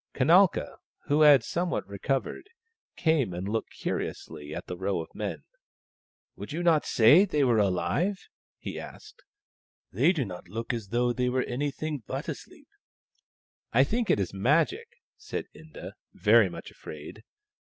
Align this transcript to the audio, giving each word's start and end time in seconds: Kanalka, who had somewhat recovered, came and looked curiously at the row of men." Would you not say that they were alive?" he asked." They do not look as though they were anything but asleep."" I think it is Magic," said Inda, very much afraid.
Kanalka, 0.15 0.77
who 1.05 1.21
had 1.21 1.43
somewhat 1.43 1.87
recovered, 1.87 2.49
came 2.95 3.35
and 3.35 3.47
looked 3.47 3.69
curiously 3.69 4.51
at 4.51 4.65
the 4.65 4.75
row 4.75 4.99
of 4.99 5.13
men." 5.13 5.43
Would 6.37 6.51
you 6.51 6.63
not 6.63 6.87
say 6.87 7.19
that 7.19 7.29
they 7.29 7.43
were 7.43 7.59
alive?" 7.59 8.27
he 8.57 8.79
asked." 8.79 9.21
They 9.93 10.11
do 10.11 10.25
not 10.25 10.49
look 10.49 10.73
as 10.73 10.87
though 10.87 11.13
they 11.13 11.29
were 11.29 11.43
anything 11.43 12.01
but 12.07 12.27
asleep."" 12.27 12.69
I 13.73 13.83
think 13.83 14.09
it 14.09 14.19
is 14.19 14.33
Magic," 14.33 14.87
said 15.17 15.45
Inda, 15.55 15.91
very 16.15 16.49
much 16.49 16.71
afraid. 16.71 17.21